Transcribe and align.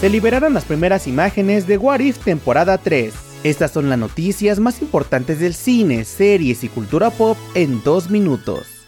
se 0.00 0.08
liberaron 0.08 0.54
las 0.54 0.64
primeras 0.64 1.06
imágenes 1.06 1.66
de 1.66 1.76
What 1.76 2.00
If 2.00 2.24
temporada 2.24 2.78
3. 2.78 3.12
Estas 3.44 3.70
son 3.70 3.90
las 3.90 3.98
noticias 3.98 4.58
más 4.58 4.80
importantes 4.80 5.40
del 5.40 5.52
cine, 5.52 6.06
series 6.06 6.64
y 6.64 6.68
cultura 6.68 7.10
pop 7.10 7.36
en 7.54 7.82
dos 7.82 8.08
minutos. 8.08 8.79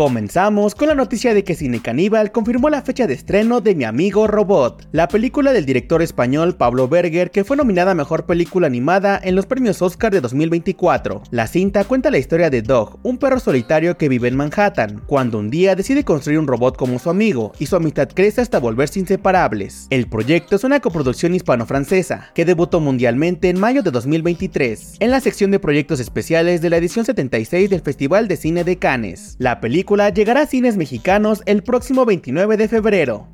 Comenzamos 0.00 0.74
con 0.74 0.88
la 0.88 0.94
noticia 0.94 1.34
de 1.34 1.44
que 1.44 1.54
Cine 1.54 1.82
Caníbal 1.82 2.32
confirmó 2.32 2.70
la 2.70 2.80
fecha 2.80 3.06
de 3.06 3.12
estreno 3.12 3.60
de 3.60 3.74
Mi 3.74 3.84
Amigo 3.84 4.26
Robot, 4.26 4.88
la 4.92 5.08
película 5.08 5.52
del 5.52 5.66
director 5.66 6.00
español 6.00 6.56
Pablo 6.56 6.88
Berger 6.88 7.30
que 7.30 7.44
fue 7.44 7.58
nominada 7.58 7.90
a 7.90 7.94
Mejor 7.94 8.24
Película 8.24 8.66
Animada 8.66 9.20
en 9.22 9.36
los 9.36 9.44
premios 9.44 9.82
Oscar 9.82 10.10
de 10.10 10.22
2024. 10.22 11.24
La 11.30 11.46
cinta 11.46 11.84
cuenta 11.84 12.10
la 12.10 12.16
historia 12.16 12.48
de 12.48 12.62
Dog, 12.62 12.98
un 13.02 13.18
perro 13.18 13.40
solitario 13.40 13.98
que 13.98 14.08
vive 14.08 14.28
en 14.28 14.38
Manhattan, 14.38 15.02
cuando 15.06 15.38
un 15.38 15.50
día 15.50 15.76
decide 15.76 16.02
construir 16.02 16.38
un 16.38 16.46
robot 16.46 16.78
como 16.78 16.98
su 16.98 17.10
amigo 17.10 17.52
y 17.58 17.66
su 17.66 17.76
amistad 17.76 18.08
crece 18.08 18.40
hasta 18.40 18.58
volverse 18.58 19.00
inseparables. 19.00 19.86
El 19.90 20.08
proyecto 20.08 20.56
es 20.56 20.64
una 20.64 20.80
coproducción 20.80 21.34
hispano-francesa 21.34 22.30
que 22.34 22.46
debutó 22.46 22.80
mundialmente 22.80 23.50
en 23.50 23.60
mayo 23.60 23.82
de 23.82 23.90
2023 23.90 24.94
en 24.98 25.10
la 25.10 25.20
sección 25.20 25.50
de 25.50 25.60
proyectos 25.60 26.00
especiales 26.00 26.62
de 26.62 26.70
la 26.70 26.78
edición 26.78 27.04
76 27.04 27.68
del 27.68 27.82
Festival 27.82 28.28
de 28.28 28.38
Cine 28.38 28.64
de 28.64 28.78
Cannes. 28.78 29.36
La 29.38 29.60
película 29.60 29.89
llegará 30.10 30.42
a 30.42 30.46
cines 30.46 30.76
mexicanos 30.76 31.42
el 31.46 31.62
próximo 31.64 32.04
29 32.04 32.56
de 32.56 32.68
febrero. 32.68 33.26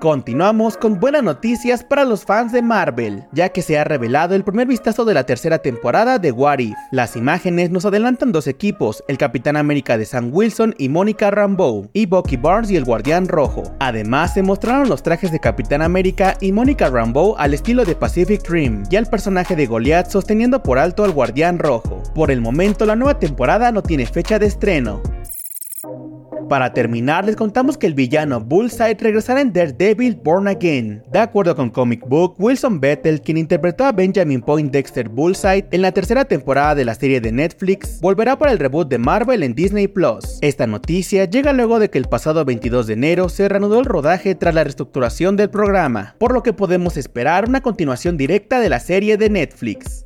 Continuamos 0.00 0.76
con 0.76 1.00
buenas 1.00 1.22
noticias 1.22 1.82
para 1.82 2.04
los 2.04 2.26
fans 2.26 2.52
de 2.52 2.60
Marvel, 2.60 3.24
ya 3.32 3.48
que 3.48 3.62
se 3.62 3.78
ha 3.78 3.84
revelado 3.84 4.34
el 4.34 4.44
primer 4.44 4.68
vistazo 4.68 5.06
de 5.06 5.14
la 5.14 5.24
tercera 5.24 5.60
temporada 5.60 6.18
de 6.18 6.32
What 6.32 6.58
If. 6.58 6.74
Las 6.90 7.16
imágenes 7.16 7.70
nos 7.70 7.86
adelantan 7.86 8.30
dos 8.30 8.46
equipos, 8.46 9.02
el 9.08 9.16
Capitán 9.16 9.56
América 9.56 9.96
de 9.96 10.04
Sam 10.04 10.28
Wilson 10.30 10.74
y 10.76 10.90
Mónica 10.90 11.30
Rambeau, 11.30 11.88
y 11.94 12.04
Bucky 12.04 12.36
Barnes 12.36 12.70
y 12.70 12.76
el 12.76 12.84
Guardián 12.84 13.26
Rojo. 13.26 13.62
Además, 13.80 14.34
se 14.34 14.42
mostraron 14.42 14.90
los 14.90 15.02
trajes 15.02 15.32
de 15.32 15.40
Capitán 15.40 15.80
América 15.80 16.36
y 16.42 16.52
Mónica 16.52 16.90
Rambeau 16.90 17.34
al 17.38 17.54
estilo 17.54 17.86
de 17.86 17.94
Pacific 17.94 18.46
Dream, 18.46 18.82
y 18.90 18.96
al 18.96 19.06
personaje 19.06 19.56
de 19.56 19.66
Goliath 19.66 20.10
sosteniendo 20.10 20.62
por 20.62 20.78
alto 20.78 21.04
al 21.04 21.12
Guardián 21.12 21.58
Rojo. 21.58 22.02
Por 22.14 22.30
el 22.30 22.42
momento, 22.42 22.84
la 22.84 22.96
nueva 22.96 23.18
temporada 23.18 23.72
no 23.72 23.82
tiene 23.82 24.04
fecha 24.04 24.38
de 24.38 24.44
estreno. 24.44 25.00
Para 26.48 26.72
terminar, 26.72 27.24
les 27.24 27.34
contamos 27.34 27.76
que 27.76 27.88
el 27.88 27.94
villano 27.94 28.40
Bullseye 28.40 28.96
regresará 29.00 29.40
en 29.40 29.52
Daredevil 29.52 30.14
Born 30.22 30.46
Again. 30.46 31.02
De 31.10 31.18
acuerdo 31.18 31.56
con 31.56 31.70
Comic 31.70 32.06
Book, 32.06 32.36
Wilson 32.38 32.78
Bethel, 32.78 33.20
quien 33.20 33.36
interpretó 33.36 33.84
a 33.84 33.90
Benjamin 33.90 34.40
Point 34.40 34.72
Dexter 34.72 35.08
Bullseye 35.08 35.66
en 35.72 35.82
la 35.82 35.90
tercera 35.90 36.24
temporada 36.24 36.76
de 36.76 36.84
la 36.84 36.94
serie 36.94 37.20
de 37.20 37.32
Netflix, 37.32 38.00
volverá 38.00 38.38
para 38.38 38.52
el 38.52 38.60
reboot 38.60 38.88
de 38.88 38.98
Marvel 38.98 39.42
en 39.42 39.56
Disney 39.56 39.88
Plus. 39.88 40.38
Esta 40.40 40.68
noticia 40.68 41.24
llega 41.24 41.52
luego 41.52 41.80
de 41.80 41.90
que 41.90 41.98
el 41.98 42.04
pasado 42.04 42.44
22 42.44 42.86
de 42.86 42.92
enero 42.92 43.28
se 43.28 43.48
reanudó 43.48 43.80
el 43.80 43.86
rodaje 43.86 44.36
tras 44.36 44.54
la 44.54 44.62
reestructuración 44.62 45.36
del 45.36 45.50
programa, 45.50 46.14
por 46.18 46.32
lo 46.32 46.44
que 46.44 46.52
podemos 46.52 46.96
esperar 46.96 47.48
una 47.48 47.60
continuación 47.60 48.16
directa 48.16 48.60
de 48.60 48.68
la 48.68 48.78
serie 48.78 49.16
de 49.16 49.30
Netflix. 49.30 50.05